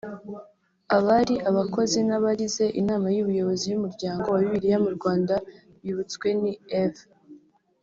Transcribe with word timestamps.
Abari 0.97 1.35
abakozi 1.49 1.99
n’abagize 2.07 2.65
inama 2.79 3.07
y’ubuyobozi 3.15 3.65
y’Umuryango 3.67 4.25
wa 4.27 4.41
Bibiliya 4.43 4.77
mu 4.85 4.91
Rwanda 4.97 5.35
bibutswe 5.83 6.27
ni 6.41 6.53
Ev 6.83 6.93